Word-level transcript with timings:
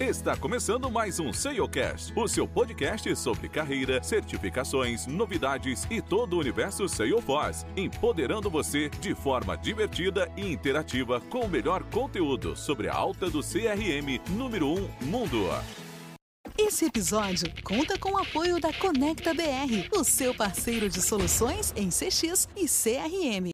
Está 0.00 0.36
começando 0.36 0.88
mais 0.88 1.18
um 1.18 1.32
SEOcast, 1.32 2.12
o 2.14 2.28
seu 2.28 2.46
podcast 2.46 3.16
sobre 3.16 3.48
carreira, 3.48 4.00
certificações, 4.00 5.08
novidades 5.08 5.88
e 5.90 6.00
todo 6.00 6.34
o 6.34 6.38
universo 6.38 6.88
Salesforce, 6.88 7.66
empoderando 7.76 8.48
você 8.48 8.88
de 8.88 9.12
forma 9.12 9.56
divertida 9.56 10.30
e 10.36 10.52
interativa 10.52 11.20
com 11.22 11.40
o 11.40 11.48
melhor 11.48 11.82
conteúdo 11.90 12.54
sobre 12.54 12.88
a 12.88 12.94
alta 12.94 13.28
do 13.28 13.40
CRM 13.40 14.20
número 14.30 14.68
1 14.68 15.06
mundo. 15.06 15.48
Esse 16.56 16.84
episódio 16.84 17.52
conta 17.64 17.98
com 17.98 18.12
o 18.12 18.18
apoio 18.18 18.60
da 18.60 18.72
Conecta 18.72 19.34
BR, 19.34 19.88
o 19.98 20.04
seu 20.04 20.32
parceiro 20.32 20.88
de 20.88 21.02
soluções 21.02 21.72
em 21.74 21.88
CX 21.88 22.48
e 22.56 22.66
CRM. 22.66 23.50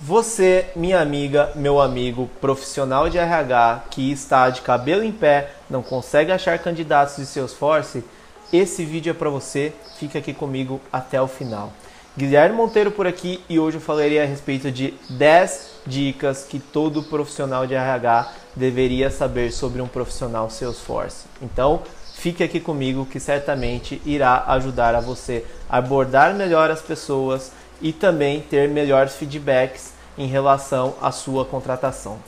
Você, 0.00 0.66
minha 0.76 1.00
amiga, 1.00 1.50
meu 1.56 1.80
amigo, 1.80 2.30
profissional 2.40 3.10
de 3.10 3.18
RH 3.18 3.86
que 3.90 4.12
está 4.12 4.48
de 4.48 4.60
cabelo 4.60 5.02
em 5.02 5.10
pé, 5.10 5.50
não 5.68 5.82
consegue 5.82 6.30
achar 6.30 6.56
candidatos 6.60 7.16
de 7.16 7.26
Salesforce, 7.26 8.04
esse 8.52 8.84
vídeo 8.84 9.10
é 9.10 9.14
para 9.14 9.28
você. 9.28 9.72
Fique 9.98 10.16
aqui 10.16 10.32
comigo 10.32 10.80
até 10.92 11.20
o 11.20 11.26
final. 11.26 11.72
Guilherme 12.16 12.56
Monteiro 12.56 12.92
por 12.92 13.08
aqui 13.08 13.42
e 13.48 13.58
hoje 13.58 13.78
eu 13.78 13.80
falarei 13.80 14.20
a 14.20 14.24
respeito 14.24 14.70
de 14.70 14.94
10 15.10 15.70
dicas 15.84 16.44
que 16.44 16.60
todo 16.60 17.02
profissional 17.02 17.66
de 17.66 17.74
RH 17.74 18.32
deveria 18.54 19.10
saber 19.10 19.50
sobre 19.50 19.82
um 19.82 19.88
profissional 19.88 20.48
Salesforce. 20.48 21.26
Então, 21.42 21.82
fique 22.14 22.44
aqui 22.44 22.60
comigo 22.60 23.04
que 23.04 23.18
certamente 23.18 24.00
irá 24.06 24.44
ajudar 24.46 24.94
a 24.94 25.00
você 25.00 25.44
a 25.68 25.78
abordar 25.78 26.34
melhor 26.34 26.70
as 26.70 26.80
pessoas 26.80 27.50
e 27.80 27.92
também 27.92 28.40
ter 28.40 28.68
melhores 28.68 29.14
feedbacks 29.14 29.92
em 30.16 30.26
relação 30.26 30.94
à 31.00 31.12
sua 31.12 31.44
contratação. 31.44 32.18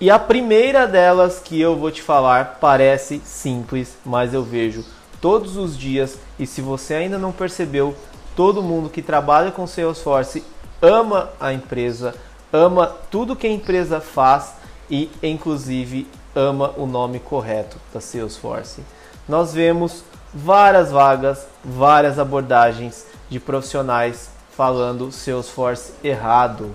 E 0.00 0.10
a 0.10 0.18
primeira 0.18 0.86
delas 0.86 1.40
que 1.42 1.58
eu 1.60 1.74
vou 1.76 1.90
te 1.90 2.02
falar 2.02 2.58
parece 2.60 3.20
simples, 3.24 3.96
mas 4.04 4.34
eu 4.34 4.42
vejo 4.42 4.84
todos 5.20 5.56
os 5.56 5.76
dias 5.76 6.18
e 6.38 6.46
se 6.46 6.60
você 6.60 6.94
ainda 6.94 7.18
não 7.18 7.32
percebeu, 7.32 7.94
todo 8.34 8.62
mundo 8.62 8.90
que 8.90 9.00
trabalha 9.00 9.50
com 9.50 9.66
Salesforce 9.66 10.44
ama 10.82 11.30
a 11.40 11.52
empresa, 11.52 12.14
ama 12.52 12.94
tudo 13.10 13.34
que 13.34 13.46
a 13.46 13.50
empresa 13.50 14.00
faz 14.00 14.52
e 14.90 15.10
inclusive 15.22 16.06
ama 16.34 16.74
o 16.76 16.86
nome 16.86 17.18
correto 17.18 17.78
da 17.92 18.00
Salesforce. 18.00 18.82
Nós 19.26 19.54
vemos 19.54 20.04
várias 20.32 20.90
vagas, 20.90 21.46
várias 21.64 22.18
abordagens 22.18 23.06
de 23.30 23.40
profissionais 23.40 24.35
falando 24.56 25.12
Salesforce 25.12 25.92
errado. 26.02 26.74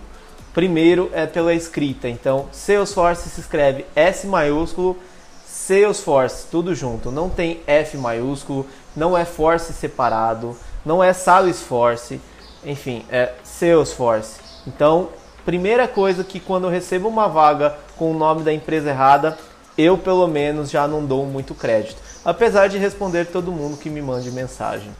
Primeiro 0.53 1.09
é 1.13 1.25
pela 1.25 1.53
escrita, 1.53 2.07
então 2.07 2.47
Salesforce 2.51 3.29
se 3.29 3.39
escreve 3.39 3.85
S 3.95 4.27
maiúsculo, 4.27 4.97
Salesforce, 5.45 6.47
tudo 6.51 6.75
junto, 6.75 7.09
não 7.11 7.29
tem 7.29 7.61
F 7.65 7.97
maiúsculo, 7.97 8.67
não 8.95 9.17
é 9.17 9.25
Force 9.25 9.71
separado, 9.73 10.55
não 10.85 11.03
é 11.03 11.13
Salesforce, 11.13 12.19
enfim, 12.63 13.05
é 13.09 13.31
Salesforce. 13.43 14.39
Então, 14.67 15.09
primeira 15.45 15.87
coisa 15.87 16.23
que 16.23 16.39
quando 16.39 16.65
eu 16.65 16.69
recebo 16.69 17.07
uma 17.07 17.27
vaga 17.27 17.77
com 17.97 18.11
o 18.11 18.17
nome 18.17 18.43
da 18.43 18.53
empresa 18.53 18.89
errada, 18.89 19.37
eu 19.77 19.97
pelo 19.97 20.27
menos 20.27 20.69
já 20.69 20.87
não 20.87 21.05
dou 21.05 21.25
muito 21.25 21.55
crédito, 21.55 22.01
apesar 22.25 22.67
de 22.67 22.77
responder 22.77 23.27
todo 23.27 23.51
mundo 23.51 23.77
que 23.77 23.89
me 23.89 24.01
mande 24.01 24.29
mensagem. 24.31 24.91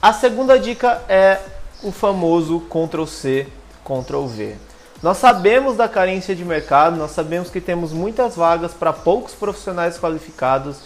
A 0.00 0.12
segunda 0.12 0.58
dica 0.58 1.02
é 1.08 1.40
o 1.82 1.92
famoso 1.92 2.60
Ctrl 2.68 3.04
C, 3.04 3.46
Ctrl 3.84 4.26
V. 4.26 4.56
Nós 5.02 5.18
sabemos 5.18 5.76
da 5.76 5.88
carência 5.88 6.34
de 6.34 6.44
mercado, 6.44 6.96
nós 6.96 7.12
sabemos 7.12 7.50
que 7.50 7.60
temos 7.60 7.92
muitas 7.92 8.34
vagas 8.34 8.72
para 8.72 8.92
poucos 8.92 9.32
profissionais 9.32 9.96
qualificados, 9.96 10.78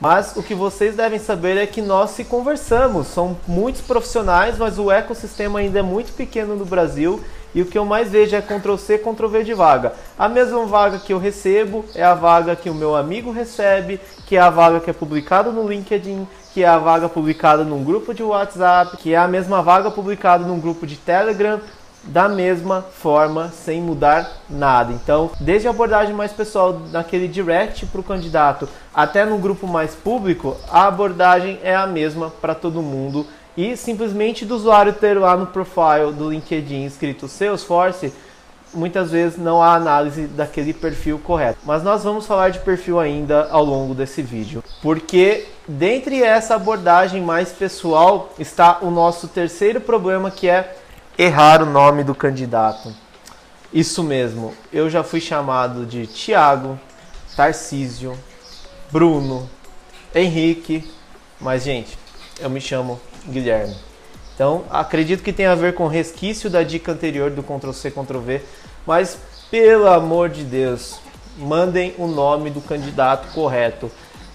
mas 0.00 0.34
o 0.34 0.42
que 0.42 0.54
vocês 0.54 0.96
devem 0.96 1.18
saber 1.18 1.56
é 1.56 1.66
que 1.66 1.80
nós 1.80 2.10
se 2.10 2.24
conversamos. 2.24 3.06
São 3.06 3.36
muitos 3.46 3.82
profissionais, 3.82 4.58
mas 4.58 4.78
o 4.78 4.90
ecossistema 4.90 5.58
ainda 5.58 5.78
é 5.78 5.82
muito 5.82 6.12
pequeno 6.14 6.56
no 6.56 6.64
Brasil 6.64 7.22
e 7.54 7.62
o 7.62 7.66
que 7.66 7.76
eu 7.76 7.84
mais 7.84 8.10
vejo 8.10 8.34
é 8.34 8.40
Ctrl 8.40 8.76
C, 8.76 8.98
Ctrl 8.98 9.28
V 9.28 9.44
de 9.44 9.54
vaga. 9.54 9.92
A 10.18 10.28
mesma 10.28 10.64
vaga 10.66 10.98
que 10.98 11.12
eu 11.12 11.18
recebo 11.18 11.84
é 11.94 12.02
a 12.02 12.14
vaga 12.14 12.56
que 12.56 12.70
o 12.70 12.74
meu 12.74 12.96
amigo 12.96 13.30
recebe, 13.30 14.00
que 14.26 14.36
é 14.36 14.40
a 14.40 14.50
vaga 14.50 14.80
que 14.80 14.88
é 14.88 14.92
publicada 14.92 15.50
no 15.50 15.68
LinkedIn, 15.68 16.26
que 16.52 16.62
é 16.64 16.68
a 16.68 16.78
vaga 16.78 17.08
publicada 17.08 17.64
num 17.64 17.84
grupo 17.84 18.12
de 18.12 18.22
WhatsApp, 18.22 18.96
que 18.96 19.14
é 19.14 19.16
a 19.16 19.28
mesma 19.28 19.62
vaga 19.62 19.90
publicada 19.90 20.44
num 20.44 20.58
grupo 20.58 20.86
de 20.86 20.96
Telegram, 20.96 21.60
da 22.02 22.28
mesma 22.28 22.82
forma, 22.82 23.50
sem 23.50 23.80
mudar 23.80 24.30
nada. 24.48 24.92
Então, 24.92 25.30
desde 25.38 25.68
a 25.68 25.70
abordagem 25.70 26.14
mais 26.14 26.32
pessoal, 26.32 26.80
naquele 26.90 27.28
direct 27.28 27.86
para 27.86 28.00
o 28.00 28.04
candidato, 28.04 28.68
até 28.94 29.24
no 29.24 29.38
grupo 29.38 29.66
mais 29.66 29.94
público, 29.94 30.56
a 30.70 30.86
abordagem 30.86 31.58
é 31.62 31.74
a 31.74 31.86
mesma 31.86 32.30
para 32.40 32.54
todo 32.54 32.82
mundo. 32.82 33.26
E 33.56 33.76
simplesmente 33.76 34.46
do 34.46 34.56
usuário 34.56 34.92
ter 34.92 35.18
lá 35.18 35.36
no 35.36 35.46
profile 35.46 36.12
do 36.16 36.30
LinkedIn 36.30 36.84
escrito 36.84 37.28
Salesforce, 37.28 38.12
muitas 38.72 39.10
vezes 39.10 39.38
não 39.38 39.62
há 39.62 39.74
análise 39.74 40.26
daquele 40.26 40.72
perfil 40.72 41.18
correto. 41.18 41.58
Mas 41.64 41.82
nós 41.82 42.02
vamos 42.02 42.26
falar 42.26 42.50
de 42.50 42.60
perfil 42.60 42.98
ainda 42.98 43.48
ao 43.50 43.64
longo 43.64 43.94
desse 43.94 44.22
vídeo, 44.22 44.62
porque 44.80 45.46
dentre 45.70 46.20
essa 46.20 46.56
abordagem 46.56 47.22
mais 47.22 47.52
pessoal 47.52 48.34
está 48.40 48.78
o 48.82 48.90
nosso 48.90 49.28
terceiro 49.28 49.80
problema 49.80 50.28
que 50.28 50.48
é 50.48 50.76
errar 51.16 51.62
o 51.62 51.66
nome 51.66 52.02
do 52.02 52.12
candidato. 52.12 52.92
Isso 53.72 54.02
mesmo, 54.02 54.52
eu 54.72 54.90
já 54.90 55.04
fui 55.04 55.20
chamado 55.20 55.86
de 55.86 56.08
Tiago, 56.08 56.76
Tarcísio, 57.36 58.18
Bruno, 58.90 59.48
Henrique, 60.12 60.90
mas 61.40 61.62
gente, 61.62 61.96
eu 62.40 62.50
me 62.50 62.60
chamo 62.60 63.00
Guilherme. 63.28 63.76
Então, 64.34 64.64
acredito 64.70 65.22
que 65.22 65.32
tem 65.32 65.46
a 65.46 65.54
ver 65.54 65.74
com 65.74 65.86
resquício 65.86 66.50
da 66.50 66.64
dica 66.64 66.90
anterior 66.90 67.30
do 67.30 67.44
Ctrl 67.44 67.70
C, 67.70 67.92
Ctrl 67.92 68.18
V, 68.18 68.42
mas 68.84 69.18
pelo 69.48 69.86
amor 69.86 70.30
de 70.30 70.42
Deus, 70.42 70.98
mandem 71.38 71.94
o 71.96 72.08
nome 72.08 72.50
do 72.50 72.60
candidato 72.60 73.32
correto. 73.32 73.88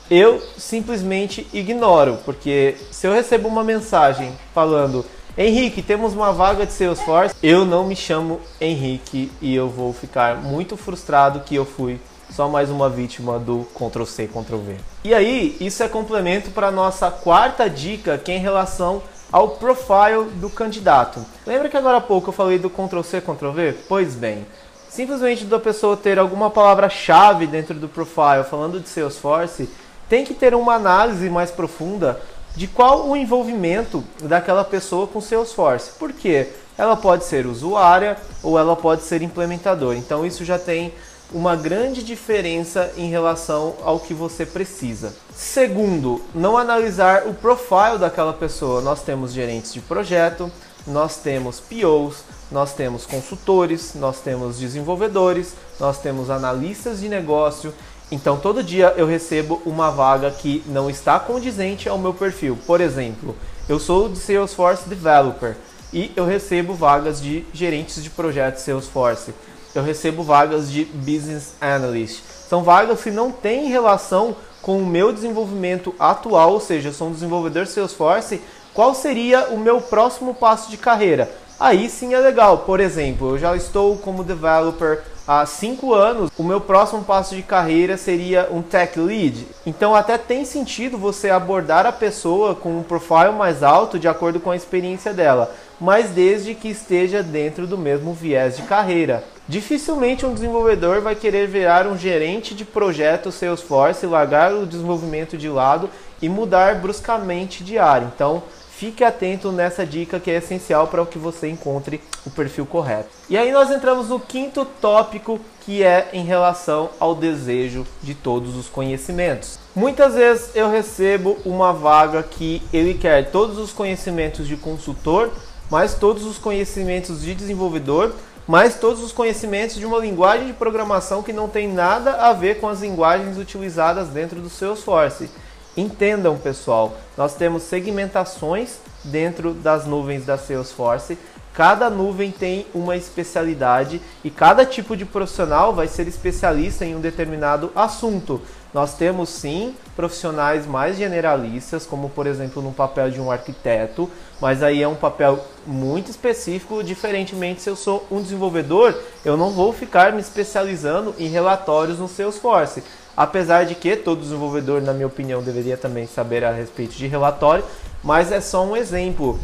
Eu 0.09 0.39
simplesmente 0.55 1.47
ignoro, 1.51 2.19
porque 2.23 2.75
se 2.91 3.07
eu 3.07 3.13
recebo 3.13 3.47
uma 3.47 3.63
mensagem 3.63 4.31
falando 4.53 5.03
Henrique, 5.35 5.81
temos 5.81 6.13
uma 6.13 6.31
vaga 6.31 6.63
de 6.63 6.73
Salesforce. 6.73 7.35
Eu 7.41 7.66
não 7.66 7.85
me 7.85 7.95
chamo 7.95 8.39
Henrique 8.61 9.31
e 9.41 9.55
eu 9.55 9.67
vou 9.67 9.91
ficar 9.91 10.35
muito 10.35 10.77
frustrado 10.77 11.39
que 11.39 11.55
eu 11.55 11.66
fui 11.66 11.99
só 12.29 12.47
mais 12.47 12.69
uma 12.69 12.88
vítima 12.88 13.39
do 13.39 13.66
Ctrl 13.73 14.05
C, 14.05 14.27
Ctrl 14.27 14.57
V. 14.57 14.77
E 15.03 15.13
aí, 15.13 15.57
isso 15.59 15.81
é 15.81 15.88
complemento 15.88 16.51
para 16.51 16.69
nossa 16.69 17.09
quarta 17.09 17.67
dica, 17.67 18.17
que 18.17 18.31
é 18.31 18.35
em 18.35 18.39
relação 18.39 19.01
ao 19.31 19.49
profile 19.49 20.29
do 20.35 20.51
candidato. 20.51 21.19
Lembra 21.47 21.67
que 21.67 21.77
agora 21.77 21.97
há 21.97 22.01
pouco 22.01 22.29
eu 22.29 22.33
falei 22.33 22.59
do 22.59 22.69
Ctrl 22.69 23.01
C, 23.01 23.22
Ctrl 23.22 23.51
V? 23.51 23.75
Pois 23.89 24.13
bem, 24.13 24.45
simplesmente 24.87 25.45
da 25.45 25.59
pessoa 25.59 25.97
ter 25.97 26.19
alguma 26.19 26.49
palavra-chave 26.49 27.47
dentro 27.47 27.73
do 27.73 27.89
profile 27.89 28.43
falando 28.49 28.79
de 28.79 28.87
Salesforce, 28.87 29.67
tem 30.09 30.23
que 30.23 30.33
ter 30.33 30.53
uma 30.53 30.75
análise 30.75 31.29
mais 31.29 31.51
profunda 31.51 32.21
de 32.55 32.67
qual 32.67 33.07
o 33.07 33.16
envolvimento 33.16 34.03
daquela 34.21 34.63
pessoa 34.63 35.07
com 35.07 35.19
Salesforce. 35.19 35.91
Por 35.99 36.13
quê? 36.13 36.49
Ela 36.77 36.95
pode 36.95 37.25
ser 37.25 37.45
usuária 37.45 38.17
ou 38.41 38.57
ela 38.57 38.75
pode 38.75 39.03
ser 39.03 39.21
implementador. 39.21 39.95
Então 39.95 40.25
isso 40.25 40.45
já 40.45 40.57
tem 40.57 40.93
uma 41.33 41.55
grande 41.55 42.03
diferença 42.03 42.91
em 42.95 43.09
relação 43.09 43.75
ao 43.83 43.99
que 43.99 44.13
você 44.13 44.45
precisa. 44.45 45.13
Segundo, 45.33 46.22
não 46.33 46.57
analisar 46.57 47.27
o 47.27 47.33
profile 47.33 47.97
daquela 47.99 48.33
pessoa. 48.33 48.81
Nós 48.81 49.01
temos 49.01 49.33
gerentes 49.33 49.73
de 49.73 49.81
projeto, 49.81 50.51
nós 50.87 51.17
temos 51.17 51.59
POs, 51.59 52.23
nós 52.51 52.73
temos 52.73 53.05
consultores, 53.05 53.95
nós 53.95 54.19
temos 54.19 54.59
desenvolvedores, 54.59 55.53
nós 55.79 55.97
temos 55.97 56.29
analistas 56.29 56.99
de 56.99 57.09
negócio 57.09 57.73
então 58.11 58.38
todo 58.38 58.63
dia 58.63 58.93
eu 58.97 59.07
recebo 59.07 59.61
uma 59.66 59.89
vaga 59.89 60.29
que 60.29 60.63
não 60.67 60.90
está 60.90 61.19
condizente 61.19 61.90
ao 61.90 61.97
meu 61.97 62.13
perfil. 62.13 62.57
Por 62.66 62.79
exemplo, 62.79 63.35
eu 63.67 63.79
sou 63.79 64.07
de 64.07 64.19
Salesforce 64.19 64.87
Developer 64.87 65.55
e 65.91 66.11
eu 66.16 66.25
recebo 66.25 66.73
vagas 66.73 67.19
de 67.19 67.46
gerentes 67.53 68.03
de 68.03 68.09
projetos 68.09 68.61
Salesforce. 68.61 69.34
Eu 69.73 69.84
recebo 69.84 70.23
vagas 70.23 70.72
de 70.72 70.85
Business 70.85 71.53
Analyst. 71.59 72.22
São 72.47 72.63
vagas 72.63 73.02
que 73.02 73.11
não 73.11 73.31
têm 73.31 73.69
relação 73.69 74.35
com 74.61 74.78
o 74.78 74.85
meu 74.85 75.11
desenvolvimento 75.11 75.93
atual, 75.99 76.53
ou 76.53 76.59
seja, 76.59 76.90
eu 76.90 76.93
sou 76.93 77.09
um 77.09 77.11
desenvolvedor 77.11 77.67
Salesforce. 77.67 78.41
Qual 78.73 78.93
seria 78.93 79.47
o 79.49 79.57
meu 79.57 79.81
próximo 79.81 80.34
passo 80.34 80.69
de 80.69 80.78
carreira? 80.78 81.29
Aí 81.59 81.90
sim 81.90 82.13
é 82.13 82.19
legal. 82.19 82.59
Por 82.59 82.79
exemplo, 82.79 83.31
eu 83.31 83.37
já 83.37 83.55
estou 83.55 83.97
como 83.97 84.23
developer 84.23 85.02
há 85.27 85.45
cinco 85.45 85.93
anos, 85.93 86.29
o 86.37 86.43
meu 86.43 86.61
próximo 86.61 87.03
passo 87.03 87.35
de 87.35 87.41
carreira 87.41 87.97
seria 87.97 88.47
um 88.51 88.61
tech 88.61 88.99
lead. 88.99 89.47
Então 89.66 89.95
até 89.95 90.17
tem 90.17 90.45
sentido 90.45 90.97
você 90.97 91.29
abordar 91.29 91.85
a 91.85 91.91
pessoa 91.91 92.55
com 92.55 92.77
um 92.77 92.83
profile 92.83 93.31
mais 93.31 93.63
alto 93.63 93.97
de 93.97 94.07
acordo 94.07 94.39
com 94.39 94.51
a 94.51 94.55
experiência 94.55 95.13
dela, 95.13 95.53
mas 95.79 96.09
desde 96.09 96.53
que 96.53 96.69
esteja 96.69 97.23
dentro 97.23 97.66
do 97.66 97.77
mesmo 97.77 98.13
viés 98.13 98.57
de 98.57 98.63
carreira. 98.63 99.23
Dificilmente 99.47 100.25
um 100.25 100.33
desenvolvedor 100.33 101.01
vai 101.01 101.13
querer 101.13 101.47
virar 101.47 101.85
um 101.85 101.95
gerente 101.95 102.55
de 102.55 102.66
projeto 102.66 103.31
Salesforce, 103.31 104.05
largar 104.07 104.51
o 104.51 104.66
desenvolvimento 104.66 105.37
de 105.37 105.47
lado 105.47 105.87
e 106.19 106.28
mudar 106.28 106.75
bruscamente 106.75 107.63
de 107.63 107.78
área. 107.78 108.11
Então, 108.16 108.41
fique 108.77 109.03
atento 109.03 109.51
nessa 109.51 109.85
dica 109.85 110.19
que 110.19 110.29
é 110.29 110.35
essencial 110.35 110.87
para 110.87 111.05
que 111.05 111.17
você 111.17 111.47
encontre 111.47 112.01
o 112.25 112.29
perfil 112.29 112.66
correto. 112.66 113.09
E 113.29 113.37
aí 113.37 113.51
nós 113.51 113.72
entramos 113.72 114.09
no 114.09 114.19
quinto 114.19 114.66
tópico, 114.81 115.39
que 115.61 115.81
é 115.81 116.09
em 116.11 116.25
relação 116.25 116.89
ao 116.99 117.16
desejo 117.16 117.87
de 118.03 118.13
todos 118.13 118.55
os 118.55 118.67
conhecimentos. 118.67 119.57
Muitas 119.73 120.16
vezes 120.16 120.55
eu 120.55 120.69
recebo 120.69 121.37
uma 121.45 121.72
vaga 121.72 122.22
que 122.22 122.61
ele 122.73 122.93
quer 122.93 123.31
todos 123.31 123.57
os 123.57 123.72
conhecimentos 123.72 124.47
de 124.47 124.57
consultor, 124.57 125.31
mas 125.69 125.95
todos 125.95 126.25
os 126.25 126.37
conhecimentos 126.37 127.21
de 127.21 127.33
desenvolvedor, 127.33 128.13
mas 128.47 128.75
todos 128.75 129.01
os 129.01 129.11
conhecimentos 129.11 129.75
de 129.75 129.85
uma 129.85 129.97
linguagem 129.97 130.47
de 130.47 130.53
programação 130.53 131.23
que 131.23 131.33
não 131.33 131.47
tem 131.47 131.67
nada 131.67 132.28
a 132.28 132.33
ver 132.33 132.59
com 132.59 132.67
as 132.67 132.81
linguagens 132.81 133.37
utilizadas 133.37 134.09
dentro 134.09 134.39
do 134.39 134.49
Salesforce. 134.49 135.29
Entendam, 135.77 136.37
pessoal, 136.37 136.95
nós 137.17 137.35
temos 137.35 137.63
segmentações 137.63 138.77
dentro 139.03 139.53
das 139.53 139.85
nuvens 139.85 140.25
da 140.25 140.37
Salesforce. 140.37 141.17
Cada 141.53 141.89
nuvem 141.89 142.31
tem 142.31 142.66
uma 142.73 142.95
especialidade 142.95 144.01
e 144.23 144.29
cada 144.29 144.66
tipo 144.66 144.95
de 144.95 145.05
profissional 145.05 145.73
vai 145.73 145.87
ser 145.87 146.07
especialista 146.07 146.85
em 146.85 146.95
um 146.95 147.01
determinado 147.01 147.72
assunto. 147.75 148.41
Nós 148.73 148.95
temos 148.95 149.29
sim 149.29 149.73
profissionais 149.95 150.66
mais 150.66 150.97
generalistas, 150.97 151.85
como 151.85 152.09
por 152.09 152.28
exemplo 152.28 152.61
no 152.61 152.73
papel 152.73 153.09
de 153.09 153.21
um 153.21 153.31
arquiteto, 153.31 154.09
mas 154.41 154.61
aí 154.61 154.83
é 154.83 154.87
um 154.87 154.95
papel 154.95 155.39
muito 155.66 156.11
específico, 156.11 156.83
diferentemente 156.83 157.61
se 157.61 157.69
eu 157.69 157.75
sou 157.78 158.05
um 158.11 158.21
desenvolvedor, 158.21 158.93
eu 159.23 159.37
não 159.37 159.51
vou 159.51 159.71
ficar 159.71 160.11
me 160.11 160.19
especializando 160.19 161.16
em 161.17 161.28
relatórios 161.28 161.99
no 161.99 162.07
Salesforce. 162.09 162.83
Apesar 163.16 163.66
de 163.66 163.76
que 163.76 163.96
todo 163.96 164.22
desenvolvedor, 164.22 164.82
na 164.82 164.94
minha 164.94 165.08
opinião, 165.08 165.41
deveria 165.41 165.78
também 165.78 166.06
saber 166.06 166.44
a 166.44 166.52
respeito 166.52 166.96
de 166.96 167.08
relatório, 167.08 167.64
mas 168.03 168.32
é 168.32 168.41
só 168.41 168.66
um 168.66 168.76
exemplo. 168.76 169.40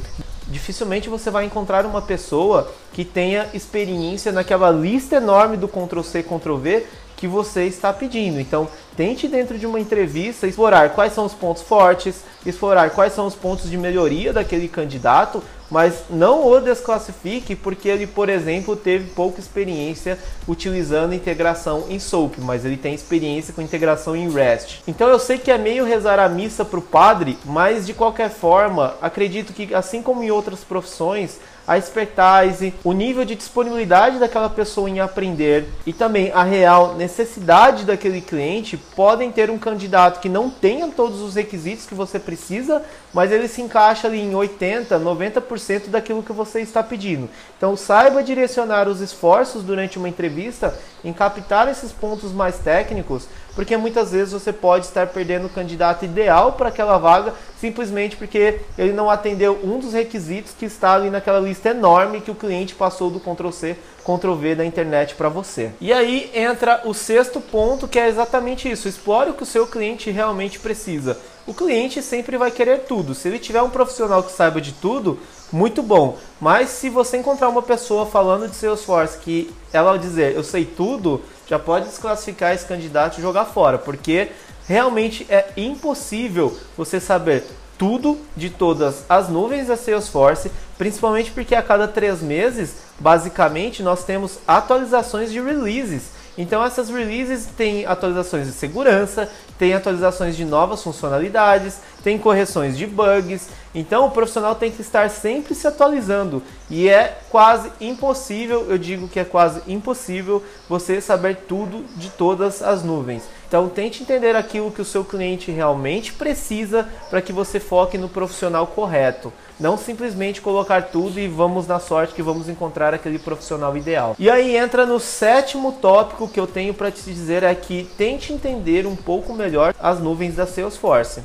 Dificilmente 0.48 1.10
você 1.10 1.32
vai 1.32 1.46
encontrar 1.46 1.86
uma 1.86 2.02
pessoa 2.02 2.70
que 2.92 3.06
tenha 3.06 3.48
experiência 3.54 4.32
naquela 4.32 4.70
lista 4.70 5.16
enorme 5.16 5.56
do 5.56 5.68
Ctrl 5.68 6.02
C, 6.02 6.22
Ctrl 6.22 6.56
V 6.56 6.86
que 7.16 7.28
você 7.28 7.66
está 7.66 7.94
pedindo. 7.94 8.40
Então, 8.40 8.68
tente 8.98 9.28
dentro 9.28 9.58
de 9.58 9.68
uma 9.68 9.80
entrevista 9.80 10.48
explorar 10.48 10.90
quais 10.90 11.14
são 11.14 11.24
os 11.24 11.34
pontos 11.34 11.62
fortes, 11.62 12.24
explorar 12.44 12.90
quais 12.90 13.14
são 13.14 13.28
os 13.28 13.36
pontos 13.36 13.70
de 13.70 13.78
melhoria 13.78 14.34
daquele 14.34 14.68
candidato, 14.68 15.42
mas 15.72 16.04
não 16.10 16.46
o 16.46 16.60
desclassifique 16.60 17.56
porque 17.56 17.88
ele, 17.88 18.06
por 18.06 18.28
exemplo, 18.28 18.76
teve 18.76 19.10
pouca 19.12 19.40
experiência 19.40 20.20
utilizando 20.48 21.16
integração 21.16 21.86
em 21.90 21.98
SOAP, 21.98 22.36
mas 22.40 22.66
ele 22.66 22.76
tem 22.76 22.94
experiência 22.94 23.54
com 23.54 23.62
integração 23.62 24.16
em 24.16 24.30
REST. 24.30 24.82
Então 24.86 25.08
eu 25.08 25.18
sei 25.18 25.38
que 25.38 25.50
é 25.50 25.58
meio 25.58 25.86
rezar 25.86 26.20
a 26.20 26.28
missa 26.28 26.66
para 26.66 26.80
o 26.80 26.82
padre, 26.82 27.38
mas 27.46 27.88
de 27.88 27.94
qualquer 27.94 28.30
forma, 28.30 28.96
acredito 29.02 29.54
que 29.54 29.74
assim 29.74 30.02
como 30.04 30.22
em 30.22 30.30
outras 30.30 30.64
profissões, 30.64 31.40
a 31.68 31.78
expertise, 31.78 32.74
o 32.84 32.92
nível 32.92 33.24
de 33.24 33.36
disponibilidade 33.36 34.20
daquela 34.20 34.50
pessoa 34.50 34.90
em 34.90 35.00
aprender 35.00 35.66
e 35.86 35.94
também 35.94 36.32
a 36.32 36.44
real 36.44 36.96
necessidade 36.96 37.86
daquele 37.86 38.22
cliente 38.22 38.78
podem 38.78 39.32
ter 39.32 39.50
um 39.50 39.58
candidato 39.58 40.20
que 40.20 40.30
não 40.30 40.50
tenha 40.50 40.88
todos 40.90 41.22
os 41.22 41.36
requisitos 41.36 41.86
que 41.86 41.96
você 41.96 42.20
precisa, 42.20 42.84
mas 43.14 43.32
ele 43.32 43.48
se 43.48 43.62
encaixa 43.62 44.08
ali 44.08 44.20
em 44.20 44.34
80, 44.34 45.00
90% 45.00 45.90
daquilo 45.90 46.24
que 46.24 46.34
você 46.34 46.62
está 46.62 46.82
pedindo. 46.82 47.30
Então 47.58 47.76
saiba 47.78 48.24
direcionar 48.24 48.88
os 48.88 49.02
esforços 49.02 49.64
durante 49.64 49.98
uma 49.98 50.10
entrevista 50.10 50.78
em 51.04 51.14
captar 51.14 51.68
esses 51.68 51.92
pontos 51.92 52.32
mais 52.32 52.60
técnicos, 52.60 53.28
porque 53.56 53.76
muitas 53.76 54.12
vezes 54.12 54.34
você 54.34 54.54
pode 54.54 54.86
estar 54.86 55.08
perdendo 55.08 55.48
o 55.48 55.50
candidato 55.50 56.06
ideal 56.06 56.54
para 56.54 56.70
aquela 56.70 56.98
vaga 56.98 57.34
simplesmente 57.60 58.16
porque 58.16 58.62
ele 58.78 58.92
não 58.92 59.10
atendeu 59.10 59.60
um 59.64 59.80
dos 59.80 59.94
requisitos 59.94 60.54
que 60.58 60.66
está 60.66 60.96
ali 60.96 61.10
naquela 61.10 61.40
lista 61.40 61.70
enorme 61.70 62.22
que 62.22 62.32
o 62.32 62.36
cliente 62.36 62.74
passou 62.74 63.12
do 63.12 63.20
Ctrl 63.20 63.52
C, 63.52 63.78
Ctrl 64.04 64.34
V 64.34 64.56
da 64.56 64.66
internet 64.66 65.14
para 65.16 65.30
você. 65.30 65.72
E 65.80 65.94
aí 65.94 66.32
entra 66.34 66.82
o 66.86 66.94
sexto 66.94 67.40
ponto, 67.40 67.88
que 67.88 68.00
é 68.00 68.08
exatamente 68.08 68.70
isso: 68.70 68.88
explore 68.88 69.30
o 69.30 69.34
que 69.34 69.44
o 69.44 69.46
seu 69.46 69.68
cliente 69.68 70.10
realmente 70.10 70.60
precisa. 70.60 71.18
O 71.52 71.54
cliente 71.54 72.02
sempre 72.02 72.38
vai 72.38 72.50
querer 72.50 72.86
tudo. 72.86 73.14
Se 73.14 73.28
ele 73.28 73.38
tiver 73.38 73.62
um 73.62 73.70
profissional 73.70 74.24
que 74.24 74.32
saiba 74.32 74.62
de 74.62 74.72
tudo, 74.72 75.20
muito 75.52 75.84
bom. 75.84 76.18
Mas 76.40 76.70
se 76.70 76.88
você 76.88 77.18
encontrar 77.18 77.50
uma 77.50 77.62
pessoa 77.62 78.06
falando 78.06 78.48
de 78.48 78.56
Salesforce 78.56 79.18
que 79.18 79.54
ela 79.74 80.00
dizer 80.00 80.34
eu 80.34 80.46
sei 80.46 80.64
tudo, 80.64 81.22
já 81.46 81.60
pode 81.60 81.90
desclassificar 81.90 82.54
esse 82.54 82.66
candidato 82.66 83.18
e 83.18 83.22
jogar 83.22 83.44
fora, 83.44 83.78
porque 83.78 84.30
realmente 84.66 85.28
é 85.28 85.50
impossível 85.58 86.58
você 86.78 87.02
saber 87.02 87.44
tudo 87.78 88.18
de 88.34 88.50
todas 88.50 89.04
as 89.10 89.28
nuvens 89.28 89.68
da 89.68 89.76
Salesforce, 89.76 90.50
principalmente 90.78 91.32
porque 91.32 91.54
a 91.54 91.62
cada 91.62 91.86
três 91.86 92.22
meses, 92.22 92.76
basicamente, 92.98 93.84
nós 93.84 94.06
temos 94.06 94.40
atualizações 94.48 95.30
de 95.30 95.42
releases. 95.42 96.22
Então 96.38 96.64
essas 96.64 96.90
releases 96.90 97.46
têm 97.58 97.86
atualizações 97.86 98.48
de 98.48 98.54
segurança, 98.54 99.30
tem 99.58 99.74
atualizações 99.74 100.36
de 100.36 100.46
novas 100.46 100.82
funcionalidades, 100.84 101.80
tem 102.04 102.18
correções 102.18 102.78
de 102.78 102.86
bugs. 102.86 103.50
Então 103.74 104.08
o 104.08 104.12
profissional 104.12 104.56
tem 104.56 104.70
que 104.72 104.82
estar 104.82 105.10
sempre 105.10 105.56
se 105.56 105.66
atualizando 105.66 106.44
e 106.70 106.90
é 106.90 107.20
quase 107.30 107.72
impossível, 107.80 108.66
eu 108.70 108.78
digo 108.78 109.08
que 109.08 109.20
é 109.20 109.24
quase 109.24 109.62
impossível 109.68 110.44
você 110.68 111.00
saber 111.00 111.38
tudo 111.48 111.86
de 111.96 112.10
todas 112.10 112.62
as 112.62 112.84
nuvens. 112.84 113.24
Então 113.48 113.68
tente 113.70 114.02
entender 114.02 114.36
aquilo 114.36 114.72
que 114.72 114.82
o 114.82 114.86
seu 114.86 115.04
cliente 115.04 115.52
realmente 115.52 116.14
precisa 116.14 116.88
para 117.10 117.22
que 117.22 117.34
você 117.34 117.60
foque 117.60 117.98
no 117.98 118.10
profissional 118.10 118.68
correto. 118.68 119.32
Não 119.60 119.78
simplesmente 119.78 120.42
colocar 120.42 120.84
tudo 120.84 121.20
e 121.20 121.28
vamos 121.28 121.68
na 121.68 121.80
sorte 121.80 122.16
que 122.16 122.24
vamos 122.24 122.50
encontrar 122.50 122.94
aquele 122.94 123.20
profissional 123.20 123.78
ideal. 123.78 124.16
E 124.18 124.30
aí 124.30 124.56
entra 124.56 124.86
no 124.86 125.00
sétimo 125.00 125.74
tópico 125.74 126.28
que 126.28 126.40
eu 126.40 126.48
tenho 126.48 126.74
para 126.74 126.90
te 126.90 127.04
dizer 127.04 127.44
é 127.44 127.54
que 127.54 127.88
tente 127.98 128.34
entender 128.34 128.88
um 128.88 128.96
pouco 128.96 129.34
melhor 129.34 129.51
as 129.80 130.00
nuvens 130.00 130.36
da 130.36 130.46
Salesforce. 130.46 131.22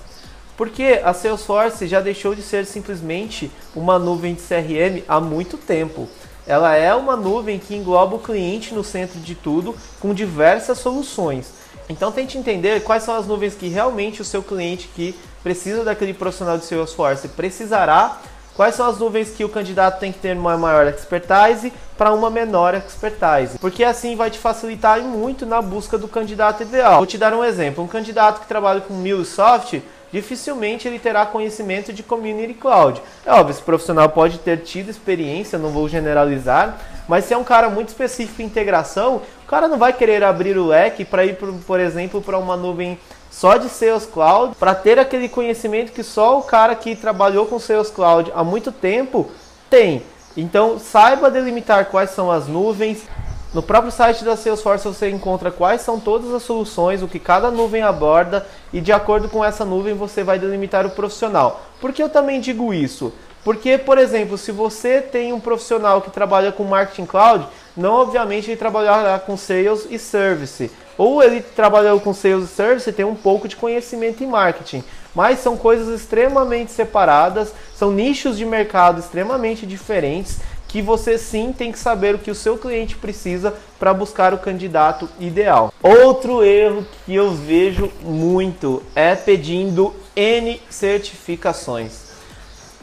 Porque 0.57 1.01
a 1.05 1.13
Salesforce 1.13 1.87
já 1.87 2.01
deixou 2.01 2.35
de 2.35 2.43
ser 2.43 2.65
simplesmente 2.65 3.51
uma 3.75 3.99
nuvem 3.99 4.35
de 4.35 4.41
CRM 4.41 5.05
há 5.07 5.21
muito 5.21 5.59
tempo. 5.59 6.09
Ela 6.47 6.77
é 6.77 6.95
uma 6.95 7.17
nuvem 7.17 7.59
que 7.59 7.75
engloba 7.75 8.17
o 8.17 8.21
cliente 8.21 8.73
no 8.73 8.85
centro 8.85 9.19
de 9.21 9.35
tudo 9.35 9.75
com 10.01 10.15
diversas 10.15 10.79
soluções. 10.79 11.53
Então 11.89 12.11
tente 12.11 12.39
entender 12.39 12.83
quais 12.83 13.03
são 13.03 13.15
as 13.15 13.27
nuvens 13.27 13.55
que 13.55 13.69
realmente 13.69 14.23
o 14.23 14.25
seu 14.25 14.43
cliente 14.43 14.89
que 14.95 15.15
precisa 15.43 15.85
daquele 15.85 16.15
profissional 16.15 16.59
de 16.59 16.65
Salesforce 16.65 17.29
precisará, 17.29 18.21
quais 18.57 18.75
são 18.75 18.89
as 18.89 18.99
nuvens 18.99 19.31
que 19.31 19.45
o 19.45 19.49
candidato 19.49 20.01
tem 20.01 20.11
que 20.11 20.19
ter 20.19 20.37
uma 20.37 20.57
maior 20.57 20.87
expertise 20.87 21.73
para 21.97 22.13
uma 22.13 22.31
menor 22.31 22.75
expertise, 22.75 23.59
porque 23.59 23.83
assim 23.83 24.17
vai 24.17 24.31
te 24.31 24.39
facilitar 24.39 25.01
muito 25.01 25.47
na 25.47 25.63
busca 25.63 25.97
do 25.97 26.09
candidato 26.09 26.63
ideal. 26.63 26.99
Vou 26.99 27.07
te 27.07 27.19
dar 27.19 27.33
um 27.33 27.45
exemplo, 27.45 27.83
um 27.83 27.89
candidato 27.89 28.41
que 28.41 28.47
trabalha 28.47 28.81
com 28.81 28.95
MuleSoft, 28.95 29.83
dificilmente 30.13 30.87
ele 30.87 30.99
terá 30.99 31.27
conhecimento 31.27 31.93
de 31.93 32.03
Community 32.03 32.55
Cloud. 32.55 33.03
É 33.25 33.33
óbvio, 33.33 33.53
esse 33.53 33.63
profissional 33.63 34.09
pode 34.09 34.39
ter 34.39 34.59
tido 34.59 34.91
experiência, 34.91 35.59
não 35.59 35.71
vou 35.71 35.89
generalizar, 35.89 36.79
mas 37.09 37.25
se 37.25 37.35
é 37.35 37.37
um 37.37 37.45
cara 37.45 37.69
muito 37.69 37.89
específico 37.89 38.43
em 38.43 38.47
integração, 38.47 39.23
o 39.45 39.47
cara 39.47 39.69
não 39.69 39.79
vai 39.79 39.93
querer 39.93 40.23
abrir 40.25 40.57
o 40.59 40.67
leque 40.67 41.05
para 41.05 41.25
ir, 41.25 41.37
por, 41.37 41.53
por 41.67 41.81
exemplo, 41.81 42.21
para 42.21 42.39
uma 42.39 42.57
nuvem 42.57 42.99
só 43.31 43.57
de 43.57 43.69
Sales 43.69 44.07
Cloud, 44.07 44.55
para 44.57 44.75
ter 44.75 44.99
aquele 44.99 45.29
conhecimento 45.29 45.93
que 45.93 46.03
só 46.03 46.39
o 46.39 46.43
cara 46.43 46.75
que 46.75 46.97
trabalhou 46.97 47.47
com 47.47 47.59
Sales 47.59 47.91
Cloud 47.91 48.33
há 48.35 48.43
muito 48.43 48.73
tempo 48.73 49.31
tem. 49.69 50.03
Então, 50.37 50.79
saiba 50.79 51.31
delimitar 51.31 51.87
quais 51.87 52.11
são 52.11 52.31
as 52.31 52.47
nuvens. 52.47 53.07
No 53.55 53.63
próprio 53.63 53.91
site 53.91 54.23
da 54.23 54.37
Salesforce 54.37 54.87
você 54.87 55.09
encontra 55.09 55.51
quais 55.51 55.81
são 55.81 55.99
todas 55.99 56.33
as 56.35 56.43
soluções, 56.43 57.03
o 57.03 57.09
que 57.09 57.19
cada 57.19 57.51
nuvem 57.51 57.83
aborda 57.83 58.47
e 58.71 58.81
de 58.81 58.93
acordo 58.93 59.31
com 59.31 59.43
essa 59.43 59.65
nuvem 59.65 59.95
você 59.95 60.23
vai 60.23 60.39
delimitar 60.39 60.85
o 60.85 60.91
profissional. 60.91 61.63
Por 61.81 61.93
que 61.93 62.03
eu 62.03 62.09
também 62.09 62.41
digo 62.41 62.75
isso? 62.75 63.13
Porque, 63.43 63.79
por 63.79 63.97
exemplo, 63.97 64.37
se 64.37 64.51
você 64.51 65.01
tem 65.01 65.33
um 65.33 65.39
profissional 65.39 66.03
que 66.03 66.11
trabalha 66.11 66.51
com 66.51 66.65
Marketing 66.65 67.07
Cloud, 67.07 67.47
não 67.77 67.95
obviamente 67.95 68.51
ele 68.51 68.59
trabalhará 68.59 69.19
com 69.21 69.37
Sales 69.37 69.87
e 69.89 69.99
Service. 69.99 70.69
Ou 70.99 71.23
ele 71.23 71.41
trabalhou 71.41 72.01
com 72.01 72.13
Sales 72.13 72.45
e 72.45 72.49
Service 72.49 72.91
e 72.91 72.93
tem 72.93 73.05
um 73.05 73.15
pouco 73.15 73.47
de 73.47 73.55
conhecimento 73.55 74.25
em 74.25 74.27
marketing. 74.27 74.83
Mas 75.17 75.39
são 75.39 75.57
coisas 75.57 75.99
extremamente 75.99 76.71
separadas, 76.71 77.51
são 77.75 77.91
nichos 77.91 78.37
de 78.37 78.45
mercado 78.45 79.01
extremamente 79.01 79.65
diferentes 79.65 80.41
que 80.69 80.83
você 80.83 81.17
sim 81.17 81.55
tem 81.57 81.73
que 81.73 81.79
saber 81.79 82.15
o 82.15 82.19
que 82.19 82.31
o 82.31 82.35
seu 82.35 82.59
cliente 82.59 82.97
precisa 82.97 83.55
para 83.79 83.95
buscar 83.95 84.35
o 84.35 84.39
candidato 84.39 85.09
ideal. 85.19 85.73
Outro 85.83 86.45
erro 86.45 86.85
que 87.07 87.15
eu 87.15 87.31
vejo 87.31 87.91
muito 88.03 88.83
é 88.95 89.15
pedindo 89.15 89.95
N 90.15 90.61
certificações. 90.69 92.11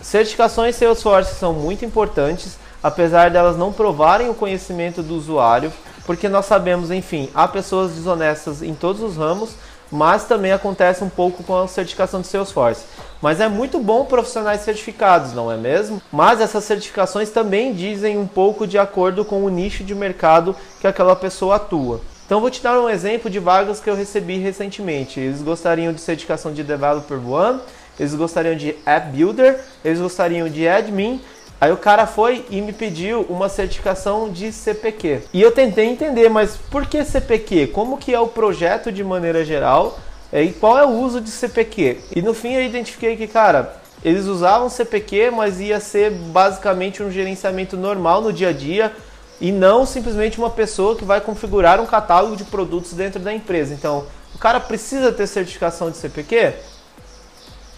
Certificações 0.01 0.75
Salesforce 0.75 1.35
são 1.35 1.53
muito 1.53 1.85
importantes, 1.85 2.57
apesar 2.81 3.29
delas 3.29 3.55
não 3.55 3.71
provarem 3.71 4.27
o 4.27 4.33
conhecimento 4.33 5.03
do 5.03 5.13
usuário, 5.13 5.71
porque 6.03 6.27
nós 6.27 6.47
sabemos, 6.47 6.89
enfim, 6.89 7.29
há 7.35 7.47
pessoas 7.47 7.91
desonestas 7.91 8.63
em 8.63 8.73
todos 8.73 9.03
os 9.03 9.17
ramos, 9.17 9.51
mas 9.93 10.25
também 10.25 10.51
acontece 10.51 11.03
um 11.03 11.09
pouco 11.09 11.43
com 11.43 11.55
a 11.55 11.67
certificação 11.67 12.19
de 12.19 12.25
Salesforce. 12.25 12.83
Mas 13.21 13.39
é 13.39 13.47
muito 13.47 13.79
bom 13.79 14.05
profissionais 14.05 14.61
certificados, 14.61 15.33
não 15.33 15.51
é 15.51 15.55
mesmo? 15.55 16.01
Mas 16.11 16.41
essas 16.41 16.63
certificações 16.63 17.29
também 17.29 17.73
dizem 17.73 18.17
um 18.17 18.25
pouco 18.25 18.65
de 18.65 18.79
acordo 18.79 19.23
com 19.23 19.45
o 19.45 19.49
nicho 19.49 19.83
de 19.83 19.93
mercado 19.93 20.55
que 20.81 20.87
aquela 20.87 21.15
pessoa 21.15 21.57
atua. 21.57 22.01
Então 22.25 22.41
vou 22.41 22.49
te 22.49 22.63
dar 22.63 22.79
um 22.81 22.89
exemplo 22.89 23.29
de 23.29 23.37
vagas 23.37 23.79
que 23.79 23.87
eu 23.87 23.95
recebi 23.95 24.39
recentemente. 24.39 25.19
Eles 25.19 25.43
gostariam 25.43 25.93
de 25.93 26.01
certificação 26.01 26.51
de 26.51 26.63
Developer 26.63 27.19
One, 27.29 27.59
eles 27.99 28.15
gostariam 28.15 28.55
de 28.55 28.75
App 28.87 29.15
Builder, 29.15 29.59
eles 29.85 29.99
gostariam 29.99 30.49
de 30.49 30.67
Admin 30.67 31.21
Aí 31.63 31.71
o 31.71 31.77
cara 31.77 32.05
foi 32.05 32.45
e 32.49 32.59
me 32.59 32.73
pediu 32.73 33.21
uma 33.29 33.47
certificação 33.47 34.29
de 34.29 34.51
CPQ. 34.51 35.21
E 35.31 35.41
eu 35.41 35.49
tentei 35.49 35.85
entender, 35.85 36.27
mas 36.27 36.57
por 36.57 36.85
que 36.85 37.05
CPQ? 37.05 37.67
Como 37.67 37.97
que 37.97 38.13
é 38.13 38.19
o 38.19 38.27
projeto 38.27 38.91
de 38.91 39.01
maneira 39.01 39.45
geral? 39.45 39.97
E 40.33 40.49
qual 40.49 40.77
é 40.77 40.85
o 40.85 40.89
uso 40.89 41.21
de 41.21 41.29
CPQ? 41.29 41.99
E 42.13 42.21
no 42.21 42.33
fim 42.33 42.51
eu 42.51 42.61
identifiquei 42.61 43.15
que, 43.15 43.27
cara, 43.27 43.77
eles 44.03 44.25
usavam 44.25 44.67
CPQ, 44.67 45.31
mas 45.31 45.61
ia 45.61 45.79
ser 45.79 46.11
basicamente 46.11 47.01
um 47.01 47.09
gerenciamento 47.09 47.77
normal 47.77 48.19
no 48.19 48.33
dia 48.33 48.49
a 48.49 48.53
dia 48.53 48.91
e 49.39 49.49
não 49.49 49.85
simplesmente 49.85 50.37
uma 50.37 50.49
pessoa 50.49 50.97
que 50.97 51.05
vai 51.05 51.21
configurar 51.21 51.79
um 51.79 51.85
catálogo 51.85 52.35
de 52.35 52.43
produtos 52.43 52.91
dentro 52.91 53.21
da 53.21 53.33
empresa. 53.33 53.73
Então, 53.73 54.05
o 54.35 54.37
cara 54.37 54.59
precisa 54.59 55.13
ter 55.13 55.27
certificação 55.27 55.89
de 55.89 55.95
CPQ? 55.95 56.55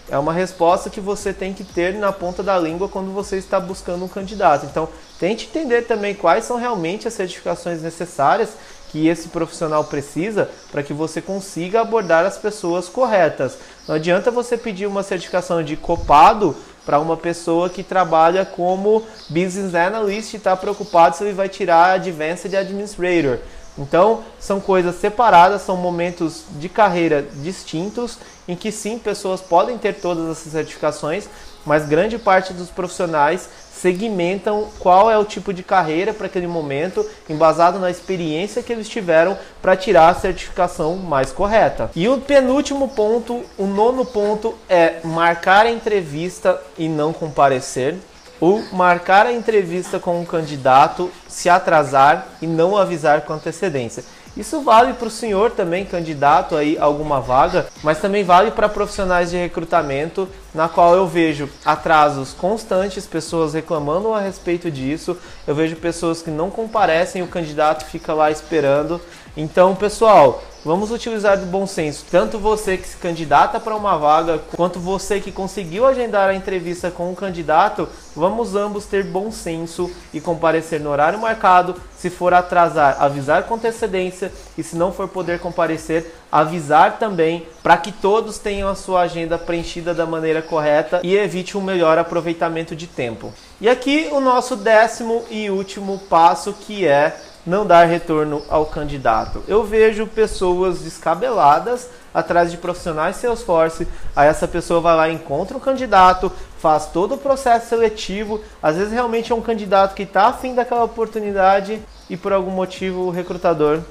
É 0.09 0.17
uma 0.17 0.31
resposta 0.33 0.89
que 0.89 1.01
você 1.01 1.33
tem 1.33 1.51
que 1.51 1.63
ter 1.63 1.95
na 1.95 2.11
ponta 2.11 2.43
da 2.43 2.57
língua 2.59 2.87
quando 2.87 3.11
você 3.11 3.37
está 3.37 3.59
buscando 3.59 4.05
um 4.05 4.07
candidato. 4.07 4.65
Então, 4.65 4.87
tente 5.19 5.47
entender 5.47 5.83
também 5.83 6.13
quais 6.13 6.45
são 6.45 6.57
realmente 6.57 7.07
as 7.07 7.13
certificações 7.15 7.81
necessárias 7.81 8.49
que 8.91 9.07
esse 9.07 9.29
profissional 9.29 9.83
precisa 9.83 10.49
para 10.71 10.83
que 10.83 10.93
você 10.93 11.21
consiga 11.21 11.81
abordar 11.81 12.23
as 12.23 12.37
pessoas 12.37 12.87
corretas. 12.87 13.57
Não 13.87 13.95
adianta 13.95 14.29
você 14.29 14.57
pedir 14.57 14.85
uma 14.85 15.03
certificação 15.03 15.63
de 15.63 15.75
copado 15.75 16.55
para 16.85 16.99
uma 16.99 17.17
pessoa 17.17 17.67
que 17.67 17.83
trabalha 17.83 18.45
como 18.45 19.03
business 19.27 19.73
analyst 19.73 20.33
e 20.33 20.37
está 20.37 20.55
preocupado 20.55 21.15
se 21.15 21.23
ele 21.23 21.33
vai 21.33 21.49
tirar 21.49 21.95
Advanced 21.95 22.53
Administrator. 22.53 23.39
Então, 23.77 24.23
são 24.39 24.59
coisas 24.59 24.95
separadas, 24.95 25.61
são 25.61 25.75
momentos 25.75 26.43
de 26.51 26.69
carreira 26.69 27.25
distintos, 27.41 28.17
em 28.47 28.55
que 28.55 28.71
sim, 28.71 28.97
pessoas 28.97 29.41
podem 29.41 29.77
ter 29.77 29.95
todas 29.95 30.29
essas 30.29 30.51
certificações, 30.51 31.27
mas 31.65 31.85
grande 31.85 32.17
parte 32.17 32.53
dos 32.53 32.69
profissionais 32.69 33.49
segmentam 33.73 34.69
qual 34.79 35.11
é 35.11 35.17
o 35.17 35.25
tipo 35.25 35.53
de 35.53 35.61
carreira 35.61 36.13
para 36.13 36.27
aquele 36.27 36.47
momento, 36.47 37.05
embasado 37.29 37.77
na 37.77 37.91
experiência 37.91 38.63
que 38.63 38.71
eles 38.71 38.87
tiveram 38.87 39.37
para 39.61 39.75
tirar 39.75 40.09
a 40.09 40.15
certificação 40.15 40.95
mais 40.95 41.31
correta. 41.31 41.91
E 41.95 42.07
o 42.07 42.19
penúltimo 42.19 42.87
ponto, 42.87 43.43
o 43.57 43.65
nono 43.65 44.05
ponto, 44.05 44.55
é 44.69 45.01
marcar 45.03 45.65
a 45.65 45.71
entrevista 45.71 46.59
e 46.77 46.87
não 46.87 47.11
comparecer. 47.11 47.95
O 48.41 48.61
marcar 48.73 49.25
a 49.25 49.33
entrevista 49.33 49.99
com 49.99 50.19
um 50.19 50.25
candidato, 50.25 51.09
se 51.27 51.49
atrasar 51.49 52.27
e 52.41 52.47
não 52.47 52.75
avisar 52.75 53.21
com 53.21 53.33
antecedência. 53.33 54.03
Isso 54.35 54.61
vale 54.61 54.93
para 54.93 55.07
o 55.07 55.11
senhor 55.11 55.51
também, 55.51 55.85
candidato 55.85 56.57
aí 56.57 56.77
a 56.77 56.83
alguma 56.83 57.21
vaga, 57.21 57.67
mas 57.81 57.99
também 58.01 58.21
vale 58.21 58.51
para 58.51 58.67
profissionais 58.67 59.29
de 59.29 59.37
recrutamento, 59.37 60.27
na 60.53 60.67
qual 60.67 60.93
eu 60.93 61.07
vejo 61.07 61.49
atrasos 61.63 62.33
constantes, 62.33 63.07
pessoas 63.07 63.53
reclamando 63.53 64.13
a 64.13 64.19
respeito 64.19 64.69
disso, 64.69 65.17
eu 65.47 65.55
vejo 65.55 65.77
pessoas 65.77 66.21
que 66.21 66.29
não 66.29 66.49
comparecem, 66.49 67.21
o 67.21 67.27
candidato 67.27 67.85
fica 67.85 68.13
lá 68.13 68.29
esperando. 68.29 68.99
Então, 69.37 69.73
pessoal, 69.73 70.43
Vamos 70.65 70.89
utilizar 70.89 71.37
do 71.37 71.45
bom 71.45 71.67
senso. 71.67 72.03
Tanto 72.09 72.39
você 72.39 72.75
que 72.75 72.87
se 72.87 72.97
candidata 72.97 73.59
para 73.59 73.75
uma 73.75 73.95
vaga, 73.99 74.41
quanto 74.55 74.79
você 74.79 75.19
que 75.19 75.31
conseguiu 75.31 75.85
agendar 75.85 76.27
a 76.27 76.33
entrevista 76.33 76.89
com 76.89 77.11
o 77.11 77.15
candidato, 77.15 77.87
vamos 78.15 78.55
ambos 78.55 78.85
ter 78.85 79.03
bom 79.03 79.31
senso 79.31 79.91
e 80.11 80.19
comparecer 80.19 80.79
no 80.79 80.89
horário 80.89 81.19
marcado. 81.19 81.75
Se 81.95 82.09
for 82.09 82.33
atrasar, 82.33 82.97
avisar 82.99 83.43
com 83.43 83.53
antecedência 83.53 84.31
e 84.57 84.63
se 84.63 84.75
não 84.75 84.91
for 84.91 85.07
poder 85.07 85.37
comparecer, 85.37 86.11
avisar 86.31 86.97
também 86.97 87.45
para 87.61 87.77
que 87.77 87.91
todos 87.91 88.39
tenham 88.39 88.67
a 88.67 88.73
sua 88.73 89.01
agenda 89.01 89.37
preenchida 89.37 89.93
da 89.93 90.07
maneira 90.07 90.41
correta 90.41 90.99
e 91.03 91.15
evite 91.15 91.55
um 91.55 91.61
melhor 91.61 91.99
aproveitamento 91.99 92.75
de 92.75 92.87
tempo. 92.87 93.31
E 93.61 93.69
aqui 93.69 94.09
o 94.11 94.19
nosso 94.19 94.55
décimo 94.55 95.25
e 95.29 95.47
último 95.47 95.99
passo 96.09 96.53
que 96.53 96.87
é 96.87 97.15
não 97.45 97.65
dar 97.65 97.85
retorno 97.85 98.41
ao 98.49 98.65
candidato. 98.65 99.43
Eu 99.47 99.63
vejo 99.63 100.07
pessoas 100.07 100.79
descabeladas 100.79 101.89
atrás 102.13 102.49
de 102.49 102.57
profissionais 102.57 103.17
Salesforce, 103.17 103.87
aí 104.15 104.27
essa 104.27 104.47
pessoa 104.47 104.79
vai 104.79 104.95
lá, 104.95 105.09
encontra 105.09 105.55
um 105.55 105.59
candidato, 105.59 106.31
faz 106.57 106.87
todo 106.87 107.15
o 107.15 107.17
processo 107.17 107.67
seletivo, 107.67 108.41
às 108.63 108.77
vezes 108.77 108.93
realmente 108.93 109.31
é 109.31 109.35
um 109.35 109.41
candidato 109.41 109.93
que 109.93 110.03
está 110.03 110.27
afim 110.27 110.55
daquela 110.55 110.85
oportunidade 110.85 111.81
e 112.09 112.15
por 112.15 112.31
algum 112.31 112.51
motivo 112.51 113.01
o 113.01 113.11
recrutador 113.11 113.81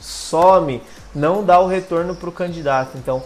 some, 0.00 0.82
não 1.14 1.42
dá 1.42 1.58
o 1.58 1.66
retorno 1.66 2.14
para 2.14 2.28
o 2.28 2.32
candidato. 2.32 2.96
Então, 2.96 3.22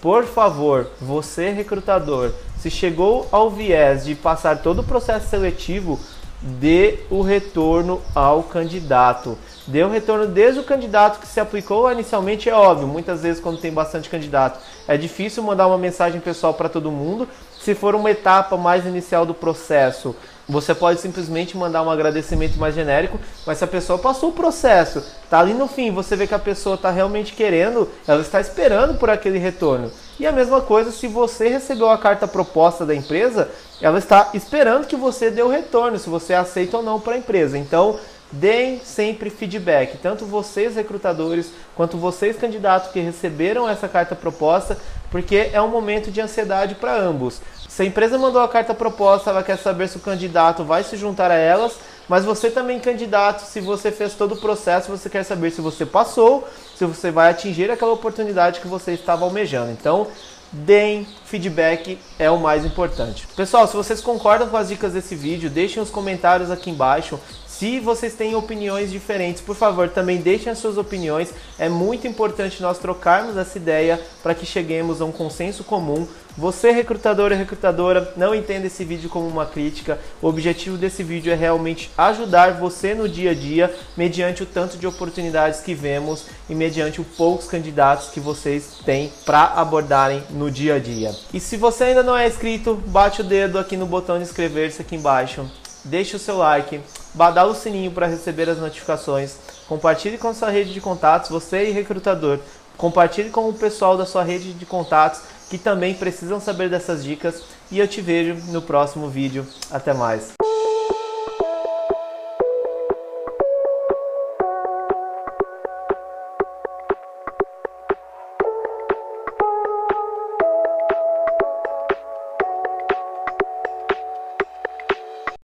por 0.00 0.24
favor, 0.24 0.88
você 1.00 1.50
recrutador, 1.50 2.32
se 2.58 2.70
chegou 2.70 3.28
ao 3.30 3.50
viés 3.50 4.04
de 4.04 4.14
passar 4.14 4.58
todo 4.58 4.80
o 4.80 4.84
processo 4.84 5.28
seletivo, 5.28 5.98
dê 6.42 6.98
o 7.08 7.22
retorno 7.22 8.02
ao 8.14 8.42
candidato. 8.42 9.38
Dê 9.66 9.84
o 9.84 9.88
retorno 9.88 10.26
desde 10.26 10.60
o 10.60 10.64
candidato 10.64 11.20
que 11.20 11.26
se 11.26 11.38
aplicou 11.38 11.90
inicialmente, 11.90 12.48
é 12.48 12.54
óbvio. 12.54 12.88
Muitas 12.88 13.22
vezes, 13.22 13.40
quando 13.40 13.60
tem 13.60 13.72
bastante 13.72 14.10
candidato, 14.10 14.58
é 14.88 14.96
difícil 14.96 15.42
mandar 15.42 15.68
uma 15.68 15.78
mensagem 15.78 16.20
pessoal 16.20 16.52
para 16.52 16.68
todo 16.68 16.90
mundo. 16.90 17.28
Se 17.60 17.74
for 17.74 17.94
uma 17.94 18.10
etapa 18.10 18.56
mais 18.56 18.84
inicial 18.84 19.24
do 19.24 19.32
processo, 19.32 20.16
você 20.48 20.74
pode 20.74 21.00
simplesmente 21.00 21.56
mandar 21.56 21.82
um 21.82 21.90
agradecimento 21.90 22.58
mais 22.58 22.74
genérico, 22.74 23.20
mas 23.46 23.58
se 23.58 23.64
a 23.64 23.68
pessoa 23.68 23.98
passou 23.98 24.30
o 24.30 24.32
processo, 24.32 25.04
tá 25.30 25.38
ali 25.38 25.54
no 25.54 25.68
fim, 25.68 25.92
você 25.92 26.16
vê 26.16 26.26
que 26.26 26.34
a 26.34 26.38
pessoa 26.40 26.74
está 26.74 26.90
realmente 26.90 27.32
querendo, 27.32 27.88
ela 28.06 28.20
está 28.20 28.40
esperando 28.40 28.98
por 28.98 29.08
aquele 29.08 29.38
retorno. 29.38 29.92
E 30.22 30.26
a 30.26 30.30
mesma 30.30 30.60
coisa 30.60 30.92
se 30.92 31.08
você 31.08 31.48
recebeu 31.48 31.90
a 31.90 31.98
carta 31.98 32.28
proposta 32.28 32.86
da 32.86 32.94
empresa, 32.94 33.50
ela 33.80 33.98
está 33.98 34.30
esperando 34.34 34.86
que 34.86 34.94
você 34.94 35.32
dê 35.32 35.42
o 35.42 35.48
retorno, 35.48 35.98
se 35.98 36.08
você 36.08 36.32
aceita 36.32 36.76
ou 36.76 36.82
não 36.84 37.00
para 37.00 37.14
a 37.14 37.18
empresa. 37.18 37.58
Então, 37.58 37.98
deem 38.30 38.78
sempre 38.84 39.30
feedback, 39.30 39.98
tanto 39.98 40.24
vocês 40.24 40.76
recrutadores 40.76 41.50
quanto 41.74 41.96
vocês 41.96 42.36
candidatos 42.36 42.92
que 42.92 43.00
receberam 43.00 43.68
essa 43.68 43.88
carta 43.88 44.14
proposta, 44.14 44.78
porque 45.10 45.50
é 45.52 45.60
um 45.60 45.66
momento 45.66 46.08
de 46.08 46.20
ansiedade 46.20 46.76
para 46.76 46.94
ambos. 46.94 47.42
Se 47.68 47.82
a 47.82 47.84
empresa 47.84 48.16
mandou 48.16 48.42
a 48.42 48.48
carta 48.48 48.72
proposta, 48.72 49.30
ela 49.30 49.42
quer 49.42 49.58
saber 49.58 49.88
se 49.88 49.96
o 49.96 50.00
candidato 50.00 50.62
vai 50.62 50.84
se 50.84 50.96
juntar 50.96 51.32
a 51.32 51.36
elas, 51.36 51.76
mas 52.08 52.24
você 52.24 52.50
também, 52.50 52.78
candidato, 52.80 53.40
se 53.40 53.60
você 53.60 53.90
fez 53.90 54.14
todo 54.14 54.34
o 54.34 54.40
processo, 54.40 54.90
você 54.90 55.08
quer 55.08 55.24
saber 55.24 55.50
se 55.50 55.60
você 55.60 55.86
passou, 55.86 56.46
se 56.76 56.84
você 56.84 57.10
vai 57.10 57.30
atingir 57.30 57.70
aquela 57.70 57.92
oportunidade 57.92 58.60
que 58.60 58.68
você 58.68 58.92
estava 58.92 59.24
almejando. 59.24 59.70
Então, 59.70 60.08
deem 60.52 61.06
feedback 61.24 61.98
é 62.18 62.30
o 62.30 62.38
mais 62.38 62.64
importante. 62.64 63.26
Pessoal, 63.34 63.66
se 63.66 63.74
vocês 63.74 64.00
concordam 64.00 64.48
com 64.48 64.56
as 64.56 64.68
dicas 64.68 64.92
desse 64.92 65.14
vídeo, 65.14 65.48
deixem 65.48 65.82
os 65.82 65.90
comentários 65.90 66.50
aqui 66.50 66.70
embaixo. 66.70 67.18
Se 67.62 67.78
vocês 67.78 68.14
têm 68.14 68.34
opiniões 68.34 68.90
diferentes, 68.90 69.40
por 69.40 69.54
favor, 69.54 69.88
também 69.88 70.16
deixem 70.16 70.50
as 70.50 70.58
suas 70.58 70.76
opiniões. 70.76 71.32
É 71.56 71.68
muito 71.68 72.08
importante 72.08 72.60
nós 72.60 72.76
trocarmos 72.76 73.36
essa 73.36 73.56
ideia 73.56 74.00
para 74.20 74.34
que 74.34 74.44
cheguemos 74.44 75.00
a 75.00 75.04
um 75.04 75.12
consenso 75.12 75.62
comum. 75.62 76.04
Você, 76.36 76.72
recrutador 76.72 77.30
e 77.30 77.36
recrutadora, 77.36 78.14
não 78.16 78.34
entenda 78.34 78.66
esse 78.66 78.84
vídeo 78.84 79.08
como 79.08 79.28
uma 79.28 79.46
crítica. 79.46 79.96
O 80.20 80.26
objetivo 80.26 80.76
desse 80.76 81.04
vídeo 81.04 81.32
é 81.32 81.36
realmente 81.36 81.88
ajudar 81.96 82.54
você 82.54 82.96
no 82.96 83.08
dia 83.08 83.30
a 83.30 83.34
dia, 83.34 83.72
mediante 83.96 84.42
o 84.42 84.46
tanto 84.46 84.76
de 84.76 84.84
oportunidades 84.84 85.60
que 85.60 85.72
vemos 85.72 86.24
e 86.50 86.56
mediante 86.56 87.00
os 87.00 87.06
poucos 87.16 87.46
candidatos 87.46 88.08
que 88.08 88.18
vocês 88.18 88.78
têm 88.84 89.12
para 89.24 89.44
abordarem 89.44 90.24
no 90.30 90.50
dia 90.50 90.74
a 90.74 90.78
dia. 90.80 91.14
E 91.32 91.38
se 91.38 91.56
você 91.56 91.84
ainda 91.84 92.02
não 92.02 92.16
é 92.16 92.26
inscrito, 92.26 92.74
bate 92.74 93.20
o 93.20 93.24
dedo 93.24 93.56
aqui 93.56 93.76
no 93.76 93.86
botão 93.86 94.16
de 94.16 94.24
inscrever-se 94.24 94.82
aqui 94.82 94.96
embaixo 94.96 95.48
deixe 95.84 96.16
o 96.16 96.18
seu 96.18 96.38
like, 96.38 96.80
badala 97.14 97.52
o 97.52 97.54
sininho 97.54 97.90
para 97.90 98.06
receber 98.06 98.48
as 98.48 98.58
notificações, 98.58 99.34
compartilhe 99.68 100.18
com 100.18 100.34
sua 100.34 100.50
rede 100.50 100.72
de 100.72 100.80
contatos, 100.80 101.30
você 101.30 101.68
e 101.68 101.72
recrutador, 101.72 102.38
compartilhe 102.76 103.30
com 103.30 103.48
o 103.48 103.54
pessoal 103.54 103.96
da 103.96 104.06
sua 104.06 104.22
rede 104.22 104.52
de 104.52 104.66
contatos 104.66 105.20
que 105.50 105.58
também 105.58 105.94
precisam 105.94 106.40
saber 106.40 106.70
dessas 106.70 107.04
dicas 107.04 107.42
e 107.70 107.78
eu 107.78 107.86
te 107.86 108.00
vejo 108.00 108.34
no 108.50 108.62
próximo 108.62 109.08
vídeo. 109.08 109.46
Até 109.70 109.92
mais! 109.92 110.41